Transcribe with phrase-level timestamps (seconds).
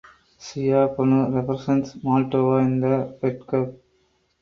[0.43, 3.69] Ciobanu represents Moldova in the Fed Cup.